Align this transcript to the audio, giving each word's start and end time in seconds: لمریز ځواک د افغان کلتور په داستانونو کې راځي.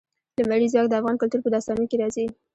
لمریز 0.39 0.71
ځواک 0.73 0.87
د 0.89 0.93
افغان 0.99 1.15
کلتور 1.21 1.41
په 1.43 1.49
داستانونو 1.53 1.89
کې 1.89 1.99
راځي. 2.01 2.25